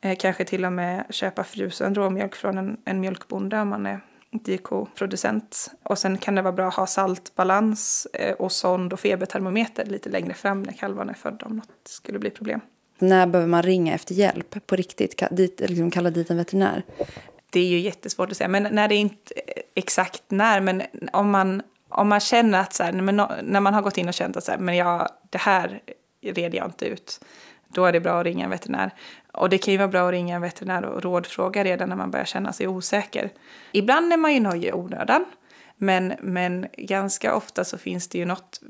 [0.00, 4.00] Eh, kanske till och med köpa frusen råmjölk från en, en mjölkbonde om man är
[4.30, 5.70] dikoproducent.
[5.82, 10.08] Och sen kan det vara bra att ha saltbalans eh, och sond och febertermometer lite
[10.08, 12.60] längre fram när kalvarna är födda om något skulle bli problem.
[12.98, 15.22] När behöver man ringa efter hjälp på riktigt?
[15.30, 16.82] Dit, liksom kalla dit en veterinär?
[17.50, 19.34] Det är ju jättesvårt att säga, men när det är inte
[19.74, 20.82] exakt när, men
[21.12, 22.92] om man, om man känner att så här,
[23.42, 25.82] när man har gått in och känt att så här, men jag, det här
[26.22, 27.20] reder jag inte ut,
[27.74, 28.90] då är det bra att ringa en veterinär.
[29.32, 32.10] Och det kan ju vara bra att ringa en veterinär och rådfråga redan när man
[32.10, 33.30] börjar känna sig osäker.
[33.72, 35.24] Ibland är man ju nöjd i onödan,
[35.76, 38.60] men, men ganska ofta så finns det ju något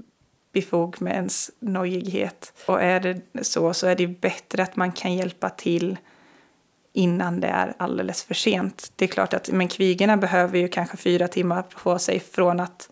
[0.53, 2.53] befog med ens nojighet.
[2.67, 5.97] Och är det så så är det bättre att man kan hjälpa till
[6.93, 8.93] innan det är alldeles för sent.
[8.97, 12.91] Det är klart att men kvigorna behöver ju kanske fyra timmar på sig från att,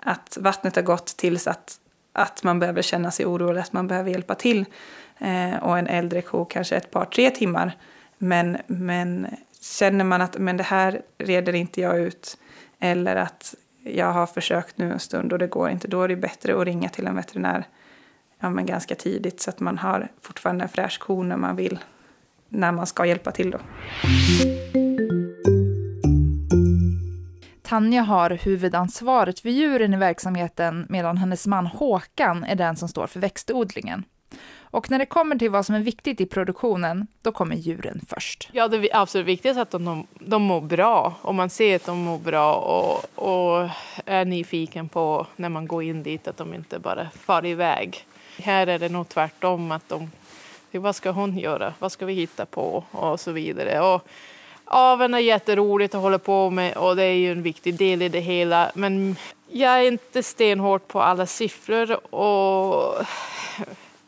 [0.00, 1.80] att vattnet har gått tills att,
[2.12, 4.64] att man behöver känna sig orolig, att man behöver hjälpa till.
[5.20, 7.76] Eh, och en äldre ko kanske ett par, tre timmar.
[8.18, 9.26] Men, men
[9.60, 12.38] känner man att men det här reder inte jag ut
[12.78, 13.54] eller att
[13.84, 16.64] jag har försökt nu en stund och det går inte, då är det bättre att
[16.64, 17.64] ringa till en veterinär
[18.40, 21.78] ja, men ganska tidigt så att man har fortfarande en fräsch ko när man vill,
[22.48, 23.50] när man ska hjälpa till.
[23.50, 23.58] Då.
[27.62, 33.06] Tanja har huvudansvaret för djuren i verksamheten medan hennes man Håkan är den som står
[33.06, 34.04] för växtodlingen.
[34.70, 38.48] Och när det kommer till vad som är viktigt i produktionen, då kommer djuren först.
[38.52, 41.14] Ja, det är absolut är att de, de mår bra.
[41.22, 43.68] Och man ser att de mår bra och, och
[44.04, 48.04] är nyfiken på när man går in dit att de inte bara far iväg.
[48.38, 50.10] Här är det nog tvärtom att de,
[50.72, 51.74] vad ska hon göra?
[51.78, 52.84] Vad ska vi hitta på?
[52.90, 53.80] Och så vidare.
[53.80, 54.08] Och,
[54.72, 58.08] Aveln är jätteroligt att hålla på med och det är ju en viktig del i
[58.08, 58.70] det hela.
[58.74, 59.16] Men
[59.48, 62.94] jag är inte stenhårt på alla siffror och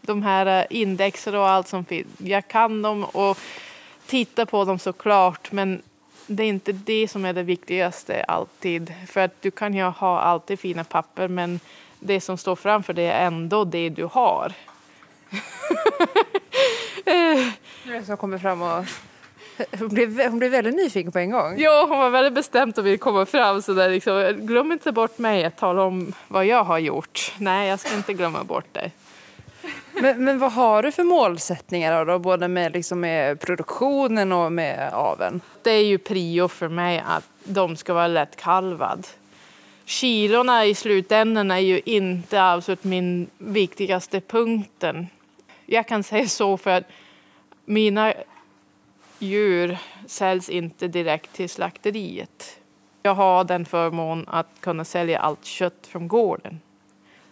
[0.02, 2.06] de här eh, indexer och allt som finns.
[2.18, 3.38] Jag kan dem och
[4.06, 5.82] tittar på dem såklart men
[6.26, 8.94] det är inte det som är det viktigaste alltid.
[9.06, 11.60] För att du kan ju ha alltid fina papper men
[12.00, 14.52] det som står framför dig är ändå det du har.
[17.84, 18.84] Det som kommer fram och
[19.78, 21.54] hon blev, hon blev väldigt nyfiken på en gång.
[21.58, 23.62] Ja, hon var väldigt bestämd och ville komma fram.
[23.62, 27.32] Så där liksom, glöm inte bort mig att tala om vad jag har gjort.
[27.38, 28.92] Nej, jag ska inte glömma bort dig.
[29.94, 34.92] Men, men vad har du för målsättningar då, både med, liksom med produktionen och med
[34.92, 35.40] aveln?
[35.62, 39.07] Det är ju prio för mig att de ska vara lättkalvad.
[39.85, 45.07] Kilorna i slutändan är ju inte absolut min viktigaste punkten.
[45.66, 46.85] Jag kan säga så för att
[47.64, 48.14] mina
[49.18, 52.59] djur säljs inte direkt till slakteriet.
[53.02, 56.61] Jag har den förmån att kunna sälja allt kött från gården.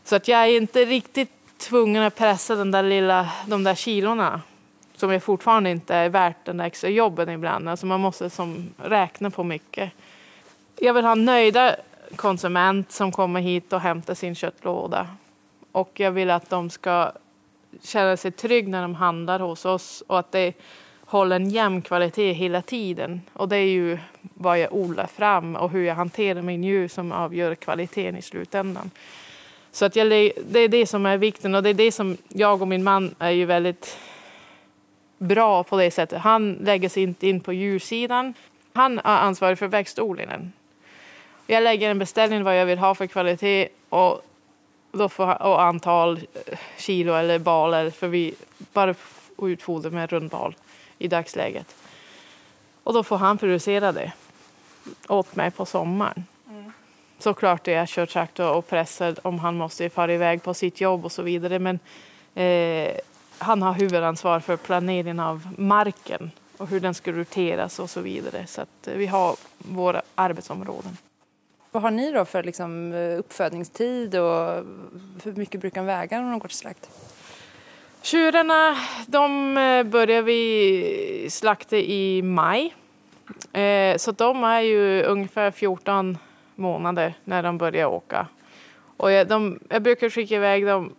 [0.05, 4.40] Så att jag är inte riktigt tvungen att pressa den där lilla, de där kilorna
[4.94, 7.68] som jag fortfarande inte är värt den där extra jobben ibland.
[7.68, 9.92] Alltså man måste som räkna på mycket.
[10.81, 11.77] Jag vill ha nöjda
[12.16, 15.07] konsument som kommer hit och hämtar sin köttlåda.
[15.73, 17.12] Och jag vill att de ska
[17.83, 20.53] känna sig trygga när de handlar hos oss och att det
[21.05, 23.20] håller en jämn kvalitet hela tiden.
[23.33, 23.99] Och det är ju
[24.35, 28.90] vad jag odlar fram och hur jag hanterar min djur som avgör kvaliteten i slutändan.
[29.72, 32.62] Så att jag, det är det som är vikten och det är det som jag
[32.62, 33.98] och min man är ju väldigt
[35.18, 36.20] bra på det sättet.
[36.20, 38.35] Han lägger sig inte in på djursidan.
[38.72, 40.52] Han är ansvarig för växtodlingen.
[41.46, 44.22] Jag lägger en beställning vad jag vill ha för kvalitet och,
[44.92, 48.35] då får, och antal eh, kilo eller baler för vi
[48.72, 48.94] bara
[49.42, 50.56] utfoder med rundbal
[50.98, 51.76] i dagsläget.
[52.85, 54.12] Och då får han producera det
[55.09, 56.24] åt mig på sommaren.
[57.20, 61.04] Såklart är jag kör traktor och pressad om han måste fara iväg på sitt jobb
[61.04, 61.59] och så vidare.
[61.59, 61.78] Men
[62.35, 62.96] eh,
[63.38, 68.46] han har huvudansvar för planeringen av marken och hur den ska roteras och så vidare.
[68.46, 70.96] Så att eh, vi har våra arbetsområden.
[71.70, 74.64] Vad har ni då för liksom, uppfödningstid och
[75.22, 76.90] hur mycket brukar de väga när de går till slakt?
[78.02, 82.74] Tjurarna de eh, börjar vi slakta i maj.
[83.52, 86.18] Eh, så de är ju ungefär 14
[86.61, 88.27] månader när de börjar åka.
[88.96, 90.94] Och jag, de, jag brukar skicka iväg dem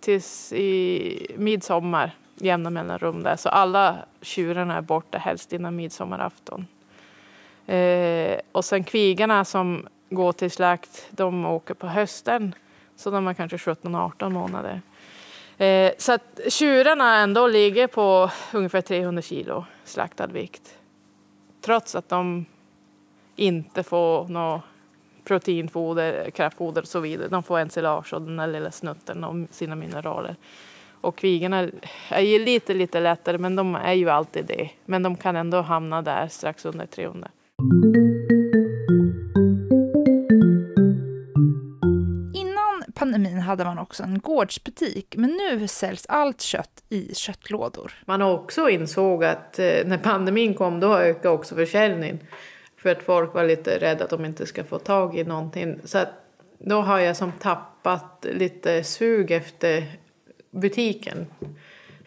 [0.00, 3.36] tills i midsommar, jämna mellanrum där.
[3.36, 6.66] Så alla tjurarna är borta helst innan midsommarafton.
[7.66, 12.54] Eh, och sen kvigarna som går till slakt, de åker på hösten.
[12.96, 14.80] Så de är kanske 17-18 månader.
[15.58, 20.78] Eh, så att tjurarna ändå ligger på ungefär 300 kilo slaktad vikt.
[21.60, 22.44] Trots att de
[23.36, 24.62] inte får något
[25.24, 27.28] proteinfoder, kraftfoder och så vidare.
[27.28, 30.36] De får ensilage och den där lilla snutten och sina mineraler.
[31.02, 31.68] Och kvigarna
[32.08, 34.70] är ju lite, lite lättare, men de är ju alltid det.
[34.84, 37.28] Men de kan ändå hamna där strax under 300.
[42.34, 47.92] Innan pandemin hade man också en gårdsbutik, men nu säljs allt kött i köttlådor.
[48.06, 52.18] Man har också insåg att eh, när pandemin kom, då ökade också försäljningen.
[52.82, 55.78] För att folk var lite rädda att de inte ska få tag i någonting.
[55.84, 56.08] Så att
[56.58, 59.84] då har jag som tappat lite sug efter
[60.50, 61.26] butiken.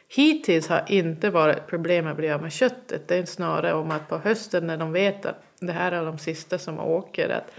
[0.08, 3.08] Hittills har inte varit problem att bli av med köttet.
[3.08, 6.18] Det är snarare om att på hösten när de vet att det här är de
[6.18, 7.30] sista som åker.
[7.30, 7.52] Att,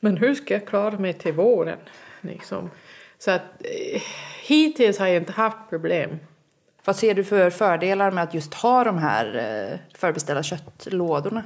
[0.00, 1.78] men hur ska jag klara mig till våren?
[2.20, 2.70] Liksom.
[3.18, 4.02] Så att eh,
[4.42, 6.18] hittills har jag inte haft problem.
[6.86, 11.42] Vad ser du för fördelar med att just ha de här eh, förbeställda köttlådorna?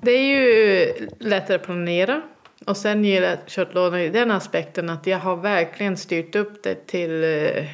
[0.00, 2.22] Det är ju lättare att planera.
[2.66, 7.24] Och sen gillar köttlådorna i den aspekten att jag har verkligen styrt upp det till
[7.24, 7.64] eh,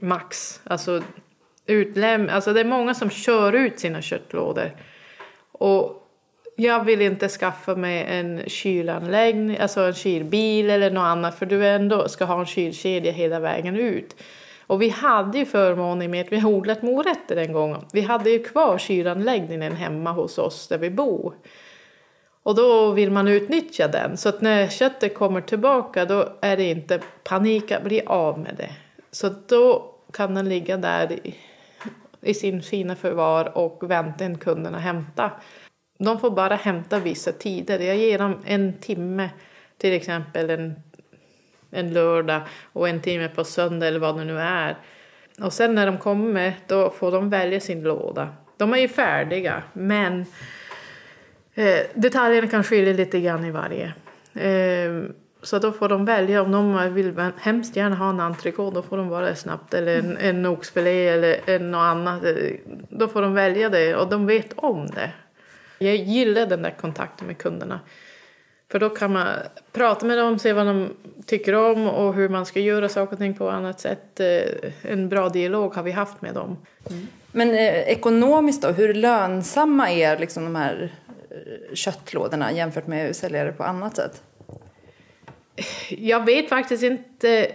[0.00, 0.60] max.
[0.64, 1.02] Alltså,
[1.66, 4.70] utläm alltså det är många som kör ut sina köttlådor.
[5.52, 6.08] Och
[6.56, 11.66] jag vill inte skaffa mig en kylanläggning, alltså en kylbil eller något annat för du
[11.66, 14.16] ändå ska ha en kylkedja hela vägen ut.
[14.66, 17.84] Och vi hade ju förmånen med att vi odlat morötter en gång.
[17.92, 21.34] Vi hade ju kvar kylanläggningen hemma hos oss där vi bor.
[22.42, 24.16] Och då vill man utnyttja den.
[24.16, 28.54] Så att när köttet kommer tillbaka då är det inte panik att bli av med
[28.56, 28.70] det.
[29.10, 31.34] Så då kan den ligga där i,
[32.20, 35.30] i sin fina förvar och vänta in kunderna hämta.
[35.98, 37.78] De får bara hämta vissa tider.
[37.78, 39.30] Jag ger dem en timme
[39.78, 40.74] till exempel en
[41.72, 44.76] en lördag och en timme på söndag eller vad det nu är.
[45.40, 48.28] Och sen när de kommer då får de välja sin låda.
[48.56, 50.26] De är ju färdiga men
[51.54, 53.92] eh, detaljerna kan skilja lite grann i varje.
[54.34, 55.02] Eh,
[55.42, 58.96] så då får de välja om de vill hemskt gärna ha en entrecote då får
[58.96, 62.24] de bara snabbt eller en, en oxfilé eller en, något annat.
[62.24, 62.32] Eh,
[62.88, 65.12] då får de välja det och de vet om det.
[65.78, 67.80] Jag gillar den där kontakten med kunderna.
[68.72, 69.26] För då kan man
[69.72, 70.88] prata med dem, se vad de
[71.26, 74.20] tycker om och hur man ska göra saker och ting på annat sätt.
[74.20, 76.56] Eh, en bra dialog har vi haft med dem.
[76.90, 77.06] Mm.
[77.32, 80.92] Men eh, ekonomiskt då, hur lönsamma är liksom de här
[81.30, 84.22] eh, köttlådorna jämfört med att sälja det på annat sätt?
[85.88, 87.52] Jag vet faktiskt inte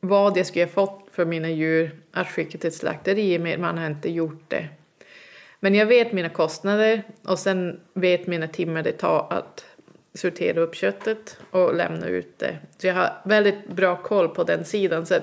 [0.00, 3.86] vad jag skulle ha fått för mina djur att skicka till ett slakteri, man har
[3.86, 4.68] inte gjort det.
[5.60, 9.64] Men jag vet mina kostnader och sen vet mina timmar det tar att
[10.14, 12.56] sortera upp köttet och lämna ut det.
[12.78, 15.06] Så jag har väldigt bra koll på den sidan.
[15.06, 15.14] Så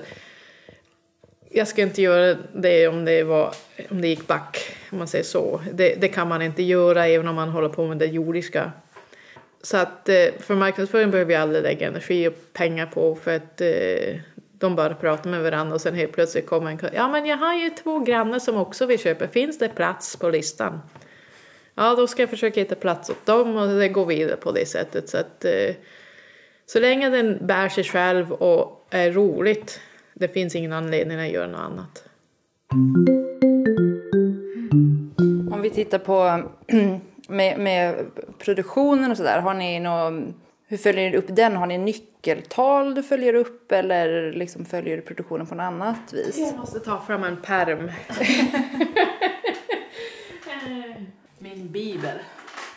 [1.50, 3.54] jag ska inte göra det om det, var,
[3.90, 5.60] om det gick back, om man säger så.
[5.72, 8.72] Det, det kan man inte göra även om man håller på med det jordiska.
[9.62, 13.60] Så att eh, för marknadsföring behöver vi aldrig lägga energi och pengar på för att
[13.60, 14.20] eh,
[14.58, 17.54] de bara pratar med varandra och sen helt plötsligt kommer en Ja men jag har
[17.54, 20.80] ju två grannar som också vill köpa, finns det plats på listan?
[21.76, 24.66] Ja, då ska jag försöka hitta plats åt dem och det går vidare på det
[24.66, 25.08] sättet.
[25.08, 25.74] Så, att, eh,
[26.66, 29.80] så länge den bär sig själv och är roligt,
[30.14, 32.04] det finns ingen anledning att göra något annat.
[35.52, 36.42] Om vi tittar på
[37.28, 38.06] med, med
[38.38, 40.22] produktionen och sådär, har ni några
[40.68, 41.56] Hur följer du upp den?
[41.56, 46.38] Har ni nyckeltal du följer upp eller liksom följer du produktionen på något annat vis?
[46.38, 47.90] Jag måste ta fram en perm.
[51.56, 52.18] Min bibel.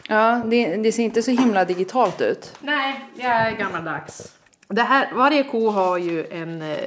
[0.08, 2.58] Ja, det, det, ser inte så himla digitalt ut.
[2.60, 4.38] Nej, jag är gammaldags.
[4.68, 6.78] Det här, varje ko har ju en eh,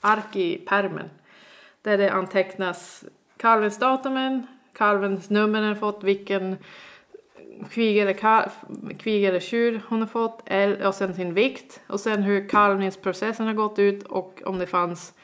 [0.00, 1.10] ark i permen
[1.82, 3.04] där det antecknas
[3.36, 6.56] kalvens datumen, kalvens nummer den fått, vilken
[7.70, 8.14] kvig eller,
[8.98, 10.42] kvig eller tjur hon har fått
[10.86, 15.14] och sen sin vikt och sen hur kalvningsprocessen har gått ut och om det fanns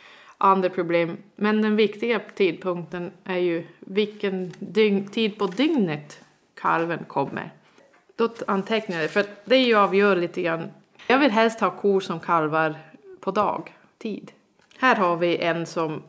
[0.41, 1.17] andra problem.
[1.37, 6.25] Men den viktiga tidpunkten är ju vilken dygn, tid på dygnet
[6.55, 7.51] kalven kommer.
[8.17, 10.71] Då antecknar jag det, för det är ju avgör lite grann.
[11.07, 12.75] Jag vill helst ha kor som kalvar
[13.21, 14.33] på dagtid.
[14.79, 16.03] Här har vi en som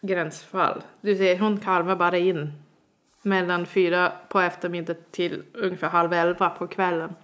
[0.00, 0.82] gränsfall.
[1.00, 2.52] Du ser, hon kalvar bara in
[3.22, 7.14] mellan fyra på eftermiddagen till ungefär halv elva på kvällen.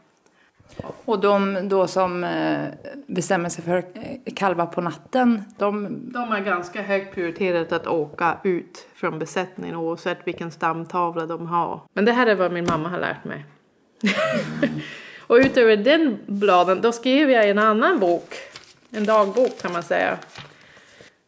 [1.05, 2.65] Och de då som eh,
[3.07, 6.01] bestämmer sig för att kalva på natten, de...
[6.13, 11.81] De är ganska högt prioriterat att åka ut från besättningen oavsett vilken stamtavla de har.
[11.93, 13.45] Men det här är vad min mamma har lärt mig.
[15.27, 18.35] och utöver den bladen, då skrev jag en annan bok.
[18.91, 20.19] En dagbok kan man säga.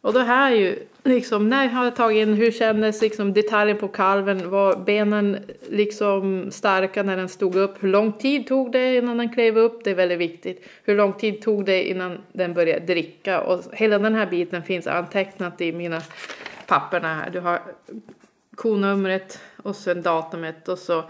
[0.01, 3.87] Och det här är ju liksom, när jag tagit in hur kändes liksom detaljen på
[3.87, 5.39] kalven, var benen
[5.69, 9.83] liksom starka när den stod upp, hur lång tid tog det innan den klev upp,
[9.83, 10.67] det är väldigt viktigt.
[10.83, 14.87] Hur lång tid tog det innan den började dricka och hela den här biten finns
[14.87, 16.01] antecknat i mina
[16.67, 17.29] papperna här.
[17.29, 17.61] Du har
[18.55, 21.03] konumret och sen datumet och så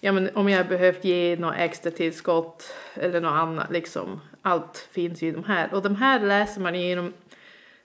[0.00, 4.20] ja, men om jag behövt ge något extra tillskott eller något annat liksom.
[4.42, 7.12] Allt finns i de här och de här läser man genom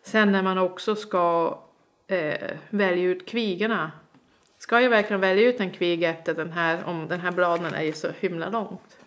[0.04, 1.58] Sen när man också ska
[2.08, 3.92] eh, välja ut kvigerna.
[4.58, 7.84] Ska jag verkligen välja ut en kvig efter den här, om den här bladen är
[7.84, 8.98] ju så himla långt?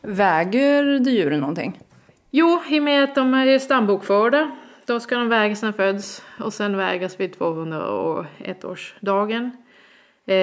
[0.00, 1.80] Väger du djuren någonting?
[2.30, 4.50] Jo, i och med att de är stambokförda.
[4.86, 9.50] Då ska de vägas när de föds och sen vägas vid 201 årsdagen.
[10.26, 10.36] Eh,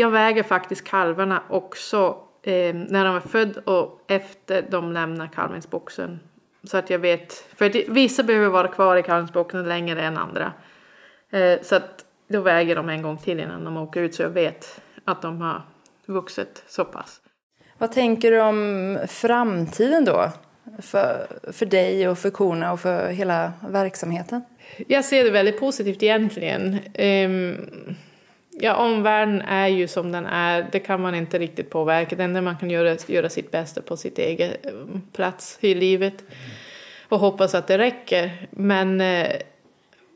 [0.00, 6.20] jag väger faktiskt kalvarna också eh, när de är födda och efter de lämnar kalvningsboxen
[6.68, 10.52] så att jag vet, för det, vissa behöver vara kvar i kalvningsboxen längre än andra.
[11.30, 14.30] Eh, så att då väger de en gång till innan de åker ut så jag
[14.30, 15.62] vet att de har
[16.06, 17.20] vuxit så pass.
[17.78, 20.32] Vad tänker du om framtiden då?
[20.82, 24.42] För, för dig och för korna och för hela verksamheten?
[24.86, 26.78] Jag ser det väldigt positivt egentligen.
[26.98, 27.96] Um,
[28.60, 30.68] ja, omvärlden är ju som den är.
[30.72, 32.16] Det kan man inte riktigt påverka.
[32.16, 35.74] Det enda man kan göra är göra sitt bästa på sitt eget ehm, plats i
[35.74, 36.24] livet.
[37.08, 38.48] Och hoppas att det räcker.
[38.50, 39.32] Men eh,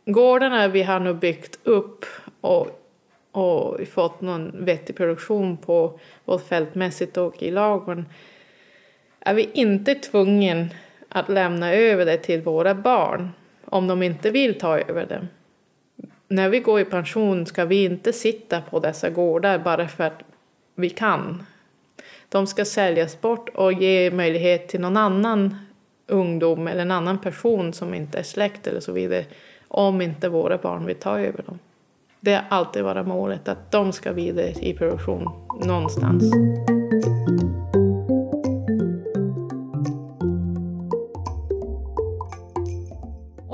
[0.05, 2.07] gårdarna vi har nu byggt upp
[2.41, 2.69] och,
[3.33, 8.07] och fått någon vettig produktion på både fältmässigt och i lagen
[9.21, 10.69] är vi inte tvungna
[11.09, 13.31] att lämna över det till våra barn
[13.65, 15.27] om de inte vill ta över det
[16.33, 20.23] när vi går i pension ska vi inte sitta på dessa gårdar bara för att
[20.75, 21.43] vi kan.
[22.29, 25.57] De ska säljas bort och ge möjlighet till någon annan
[26.07, 29.25] ungdom eller en annan person som inte är släkt eller så vidare
[29.69, 31.59] om inte våra barn vill ta över dem.
[32.21, 35.29] Det har alltid varit målet att de ska vidare i produktion
[35.65, 36.33] någonstans.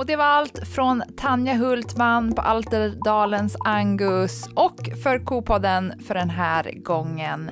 [0.09, 6.73] Det var allt från Tanja Hultman på Alterdalens Angus och för Kopodden för den här
[6.83, 7.51] gången.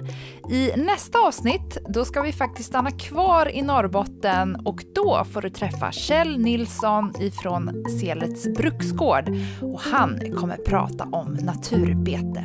[0.50, 5.50] I nästa avsnitt då ska vi faktiskt stanna kvar i Norrbotten och då får du
[5.50, 9.28] träffa Kjell Nilsson ifrån Selets bruksgård
[9.62, 12.42] och han kommer prata om naturbete.